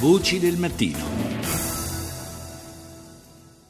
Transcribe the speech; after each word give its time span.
Voci 0.00 0.38
del 0.38 0.56
mattino. 0.56 1.19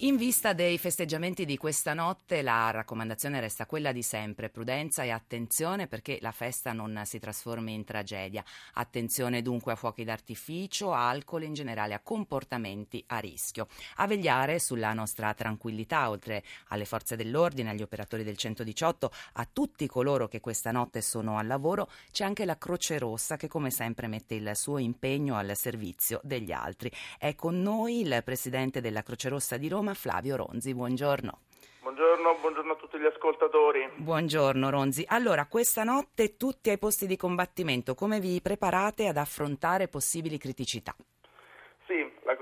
In 0.00 0.18
vista 0.18 0.52
dei 0.52 0.76
festeggiamenti 0.76 1.46
di 1.46 1.56
questa 1.56 1.94
notte 1.94 2.42
la 2.42 2.70
raccomandazione 2.70 3.40
resta 3.40 3.64
quella 3.64 3.92
di 3.92 4.02
sempre, 4.02 4.50
prudenza 4.50 5.04
e 5.04 5.08
attenzione 5.08 5.86
perché 5.86 6.18
la 6.20 6.32
festa 6.32 6.74
non 6.74 7.00
si 7.06 7.18
trasformi 7.18 7.72
in 7.72 7.82
tragedia. 7.82 8.44
Attenzione 8.74 9.40
dunque 9.40 9.72
a 9.72 9.74
fuochi 9.74 10.04
d'artificio, 10.04 10.92
alcol 10.92 11.44
e 11.44 11.46
in 11.46 11.54
generale 11.54 11.94
a 11.94 12.00
comportamenti 12.00 13.02
a 13.06 13.20
rischio. 13.20 13.68
A 13.96 14.06
vegliare 14.06 14.58
sulla 14.58 14.92
nostra 14.92 15.32
tranquillità, 15.32 16.10
oltre 16.10 16.44
alle 16.68 16.84
forze 16.84 17.16
dell'ordine, 17.16 17.70
agli 17.70 17.80
operatori 17.80 18.22
del 18.22 18.36
118, 18.36 19.10
a 19.32 19.48
tutti 19.50 19.86
coloro 19.86 20.28
che 20.28 20.40
questa 20.40 20.72
notte 20.72 21.00
sono 21.00 21.38
al 21.38 21.46
lavoro, 21.46 21.90
c'è 22.12 22.24
anche 22.24 22.44
la 22.44 22.58
Croce 22.58 22.98
Rossa 22.98 23.38
che 23.38 23.48
come 23.48 23.70
sempre 23.70 24.08
mette 24.08 24.34
il 24.34 24.50
suo 24.56 24.76
impegno 24.76 25.36
al 25.36 25.56
servizio 25.56 26.20
degli 26.22 26.52
altri. 26.52 26.92
È 27.16 27.34
con 27.34 27.62
noi 27.62 28.00
il 28.00 28.20
presidente 28.22 28.82
della 28.82 29.02
Croce 29.02 29.30
Rossa 29.30 29.56
di 29.56 29.68
Roma, 29.68 29.84
Roma, 29.86 29.94
Flavio 29.94 30.36
Ronzi. 30.36 30.74
Buongiorno. 30.74 31.40
Buongiorno, 31.80 32.38
buongiorno, 32.40 32.72
a 32.72 32.76
tutti 32.76 32.98
gli 32.98 33.04
ascoltatori. 33.04 33.88
Buongiorno 33.94 34.70
Ronzi. 34.70 35.04
Allora, 35.06 35.46
questa 35.46 35.84
notte 35.84 36.36
tutti 36.36 36.70
ai 36.70 36.78
posti 36.78 37.06
di 37.06 37.16
combattimento, 37.16 37.94
come 37.94 38.18
vi 38.18 38.40
preparate 38.42 39.06
ad 39.06 39.16
affrontare 39.16 39.86
possibili 39.86 40.38
criticità? 40.38 40.96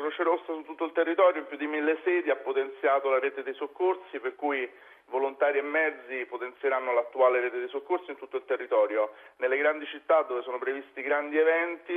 Croce 0.05 0.23
Rossa 0.23 0.53
su 0.53 0.65
tutto 0.65 0.85
il 0.85 0.93
territorio, 0.93 1.41
in 1.41 1.47
più 1.47 1.57
di 1.57 1.67
mille 1.67 1.97
sedi, 2.05 2.29
ha 2.29 2.37
potenziato 2.37 3.09
la 3.09 3.19
rete 3.19 3.43
dei 3.43 3.55
soccorsi, 3.55 4.21
per 4.21 4.35
cui 4.35 4.71
volontari 5.07 5.57
e 5.57 5.63
mezzi 5.63 6.27
potenzieranno 6.27 6.93
l'attuale 6.93 7.41
rete 7.41 7.59
dei 7.59 7.69
soccorsi 7.69 8.11
in 8.11 8.19
tutto 8.19 8.37
il 8.37 8.45
territorio. 8.45 9.15
Nelle 9.37 9.57
grandi 9.57 9.87
città 9.87 10.21
dove 10.21 10.43
sono 10.43 10.59
previsti 10.59 11.01
grandi 11.01 11.39
eventi, 11.39 11.97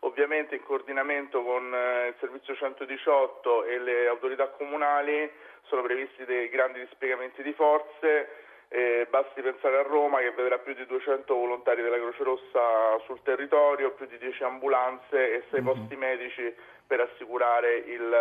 ovviamente 0.00 0.54
in 0.54 0.62
coordinamento 0.62 1.42
con 1.42 1.74
eh, 1.74 2.06
il 2.06 2.14
servizio 2.20 2.54
118 2.54 3.64
e 3.64 3.78
le 3.80 4.06
autorità 4.06 4.46
comunali, 4.50 5.28
sono 5.62 5.82
previsti 5.82 6.24
dei 6.26 6.48
grandi 6.50 6.78
dispiegamenti 6.78 7.42
di 7.42 7.52
forze 7.54 8.46
eh, 8.68 9.06
basti 9.08 9.40
pensare 9.40 9.78
a 9.78 9.82
Roma 9.82 10.18
che 10.18 10.30
vedrà 10.32 10.58
più 10.58 10.74
di 10.74 10.84
200 10.84 11.34
volontari 11.34 11.82
della 11.82 11.96
Croce 11.96 12.22
Rossa 12.22 12.98
sul 13.06 13.20
territorio, 13.22 13.92
più 13.92 14.06
di 14.06 14.18
10 14.18 14.42
ambulanze 14.44 15.34
e 15.34 15.44
6 15.50 15.60
mm-hmm. 15.60 15.64
posti 15.64 15.96
medici 15.96 16.54
per 16.86 17.00
assicurare 17.00 17.76
il, 17.76 18.12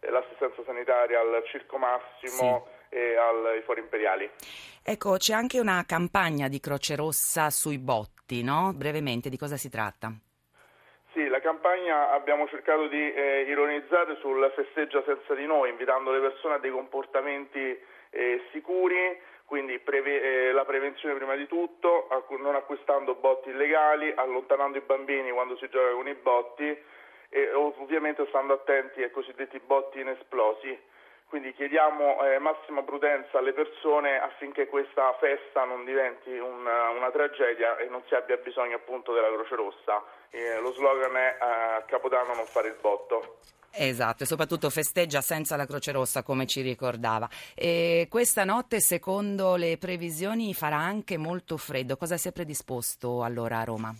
eh, 0.00 0.10
l'assistenza 0.10 0.62
sanitaria 0.64 1.20
al 1.20 1.42
Circo 1.46 1.76
Massimo 1.76 2.68
sì. 2.88 2.96
e 2.96 3.16
ai 3.16 3.62
Fori 3.62 3.80
Imperiali. 3.80 4.30
Ecco, 4.82 5.16
c'è 5.16 5.34
anche 5.34 5.60
una 5.60 5.84
campagna 5.86 6.48
di 6.48 6.58
Croce 6.58 6.96
Rossa 6.96 7.50
sui 7.50 7.78
botti, 7.78 8.42
no? 8.42 8.72
Brevemente, 8.74 9.28
di 9.28 9.36
cosa 9.36 9.56
si 9.56 9.68
tratta? 9.68 10.10
Sì, 11.12 11.28
la 11.28 11.40
campagna 11.40 12.12
abbiamo 12.12 12.48
cercato 12.48 12.88
di 12.88 13.12
eh, 13.12 13.42
ironizzare 13.42 14.16
sul 14.20 14.50
festeggia 14.54 15.02
senza 15.04 15.34
di 15.34 15.44
noi, 15.44 15.68
invitando 15.68 16.10
le 16.10 16.20
persone 16.20 16.54
a 16.54 16.58
dei 16.58 16.70
comportamenti 16.70 17.78
eh, 18.10 18.42
sicuri 18.52 19.30
quindi 19.52 19.78
preve- 19.80 20.48
eh, 20.48 20.52
la 20.52 20.64
prevenzione 20.64 21.14
prima 21.14 21.34
di 21.34 21.46
tutto, 21.46 22.08
non 22.38 22.54
acquistando 22.54 23.16
botti 23.16 23.50
illegali, 23.50 24.10
allontanando 24.16 24.78
i 24.78 24.80
bambini 24.80 25.30
quando 25.30 25.58
si 25.58 25.68
gioca 25.68 25.92
con 25.92 26.08
i 26.08 26.14
botti 26.14 26.74
e 27.28 27.52
ovviamente 27.52 28.24
stando 28.28 28.54
attenti 28.54 29.02
ai 29.02 29.10
cosiddetti 29.10 29.60
botti 29.60 30.00
inesplosi. 30.00 30.80
Quindi 31.28 31.52
chiediamo 31.52 32.24
eh, 32.24 32.38
massima 32.38 32.82
prudenza 32.82 33.36
alle 33.36 33.52
persone 33.52 34.18
affinché 34.18 34.68
questa 34.68 35.12
festa 35.20 35.64
non 35.64 35.84
diventi 35.84 36.30
una, 36.30 36.88
una 36.88 37.10
tragedia 37.10 37.76
e 37.76 37.90
non 37.90 38.02
si 38.06 38.14
abbia 38.14 38.38
bisogno 38.38 38.76
appunto 38.76 39.12
della 39.12 39.28
Croce 39.28 39.54
Rossa. 39.54 40.02
Eh, 40.30 40.60
lo 40.60 40.72
slogan 40.72 41.14
è 41.14 41.36
eh, 41.38 41.84
Capodanno 41.88 42.32
non 42.32 42.46
fare 42.46 42.68
il 42.68 42.78
botto. 42.80 43.36
Esatto, 43.74 44.24
e 44.24 44.26
soprattutto 44.26 44.68
festeggia 44.68 45.22
senza 45.22 45.56
la 45.56 45.64
Croce 45.64 45.92
Rossa, 45.92 46.22
come 46.22 46.46
ci 46.46 46.60
ricordava. 46.60 47.28
E 47.54 48.06
questa 48.10 48.44
notte, 48.44 48.80
secondo 48.80 49.56
le 49.56 49.78
previsioni, 49.78 50.52
farà 50.52 50.76
anche 50.76 51.16
molto 51.16 51.56
freddo. 51.56 51.96
Cosa 51.96 52.18
si 52.18 52.28
è 52.28 52.32
predisposto 52.32 53.22
allora 53.22 53.60
a 53.60 53.64
Roma? 53.64 53.96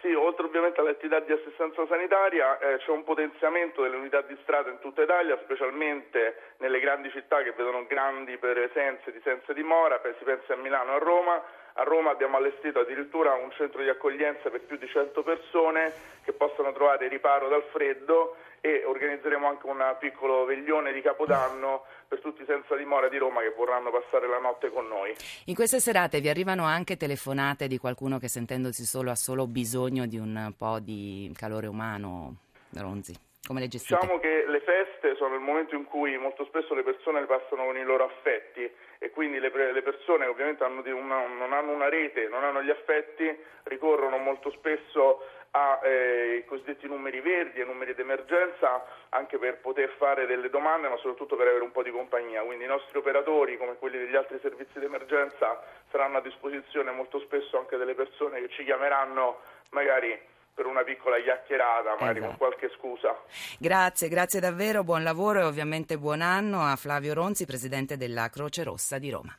Sì, 0.00 0.14
oltre 0.14 0.46
ovviamente 0.46 0.80
alle 0.80 0.92
attività 0.92 1.20
di 1.20 1.32
assistenza 1.32 1.86
sanitaria 1.86 2.58
eh, 2.58 2.78
c'è 2.78 2.90
un 2.90 3.04
potenziamento 3.04 3.82
delle 3.82 3.96
unità 3.96 4.22
di 4.22 4.34
strada 4.42 4.70
in 4.70 4.78
tutta 4.78 5.02
Italia, 5.02 5.38
specialmente 5.42 6.54
nelle 6.56 6.80
grandi 6.80 7.10
città 7.10 7.42
che 7.42 7.52
vedono 7.52 7.84
grandi 7.86 8.38
presenze 8.38 9.12
di 9.12 9.20
senza 9.22 9.52
dimora, 9.52 10.00
si 10.02 10.24
pensa 10.24 10.54
a 10.54 10.56
Milano 10.56 10.92
e 10.92 10.94
a 10.94 10.98
Roma. 10.98 11.42
A 11.74 11.82
Roma 11.82 12.10
abbiamo 12.10 12.38
allestito 12.38 12.80
addirittura 12.80 13.34
un 13.34 13.50
centro 13.52 13.82
di 13.82 13.90
accoglienza 13.90 14.48
per 14.48 14.62
più 14.62 14.78
di 14.78 14.88
100 14.88 15.22
persone 15.22 15.92
che 16.24 16.32
possono 16.32 16.72
trovare 16.72 17.06
riparo 17.08 17.48
dal 17.48 17.62
freddo 17.70 18.36
e 18.62 18.82
organizzeremo 18.84 19.09
anche 19.50 19.66
un 19.66 19.78
piccolo 19.98 20.44
veglione 20.44 20.92
di 20.92 21.00
Capodanno 21.00 21.84
per 22.08 22.20
tutti 22.20 22.44
senza 22.46 22.76
dimora 22.76 23.08
di 23.08 23.18
Roma 23.18 23.40
che 23.40 23.52
vorranno 23.56 23.90
passare 23.90 24.28
la 24.28 24.38
notte 24.38 24.70
con 24.70 24.86
noi. 24.86 25.14
In 25.46 25.54
queste 25.54 25.80
serate 25.80 26.20
vi 26.20 26.28
arrivano 26.28 26.64
anche 26.64 26.96
telefonate 26.96 27.68
di 27.68 27.78
qualcuno 27.78 28.18
che 28.18 28.28
sentendosi 28.28 28.84
solo 28.84 29.10
ha 29.10 29.16
solo 29.16 29.46
bisogno 29.46 30.06
di 30.06 30.18
un 30.18 30.52
po' 30.56 30.78
di 30.78 31.32
calore 31.36 31.66
umano, 31.66 32.36
Ronzi? 32.70 33.29
Come 33.46 33.60
le 33.60 33.68
gestite? 33.68 33.98
Diciamo 33.98 34.20
che 34.20 34.44
le 34.46 34.60
feste 34.60 35.16
sono 35.16 35.34
il 35.34 35.40
momento 35.40 35.74
in 35.74 35.84
cui 35.84 36.16
molto 36.18 36.44
spesso 36.44 36.74
le 36.74 36.82
persone 36.82 37.20
le 37.20 37.26
passano 37.26 37.64
con 37.64 37.76
i 37.76 37.82
loro 37.82 38.04
affetti 38.04 38.70
e 38.98 39.10
quindi 39.10 39.40
le, 39.40 39.50
le 39.72 39.82
persone 39.82 40.26
ovviamente 40.26 40.62
hanno 40.62 40.82
una, 40.94 41.26
non 41.26 41.52
hanno 41.52 41.72
una 41.72 41.88
rete, 41.88 42.28
non 42.28 42.44
hanno 42.44 42.62
gli 42.62 42.70
affetti, 42.70 43.34
ricorrono 43.64 44.18
molto 44.18 44.50
spesso 44.50 45.24
ai 45.52 46.36
eh, 46.36 46.44
cosiddetti 46.46 46.86
numeri 46.86 47.20
verdi 47.20 47.60
e 47.60 47.64
numeri 47.64 47.94
d'emergenza 47.94 48.84
anche 49.08 49.36
per 49.38 49.58
poter 49.58 49.90
fare 49.98 50.26
delle 50.26 50.48
domande 50.48 50.88
ma 50.88 50.96
soprattutto 50.98 51.34
per 51.34 51.48
avere 51.48 51.64
un 51.64 51.72
po' 51.72 51.82
di 51.82 51.90
compagnia. 51.90 52.42
Quindi 52.42 52.64
i 52.64 52.68
nostri 52.68 52.98
operatori 52.98 53.56
come 53.56 53.76
quelli 53.76 53.98
degli 53.98 54.14
altri 54.14 54.38
servizi 54.40 54.78
d'emergenza 54.78 55.60
saranno 55.90 56.18
a 56.18 56.22
disposizione 56.22 56.92
molto 56.92 57.18
spesso 57.20 57.58
anche 57.58 57.76
delle 57.76 57.94
persone 57.94 58.40
che 58.40 58.48
ci 58.50 58.64
chiameranno 58.64 59.40
magari 59.70 60.38
per 60.54 60.66
una 60.66 60.82
piccola 60.82 61.20
chiacchierata, 61.20 61.96
magari 61.98 62.18
esatto. 62.18 62.36
con 62.36 62.48
qualche 62.48 62.70
scusa. 62.76 63.16
Grazie, 63.58 64.08
grazie 64.08 64.40
davvero, 64.40 64.84
buon 64.84 65.02
lavoro 65.02 65.40
e 65.40 65.44
ovviamente 65.44 65.98
buon 65.98 66.20
anno 66.20 66.62
a 66.62 66.76
Flavio 66.76 67.14
Ronzi, 67.14 67.46
presidente 67.46 67.96
della 67.96 68.28
Croce 68.28 68.64
Rossa 68.64 68.98
di 68.98 69.10
Roma. 69.10 69.36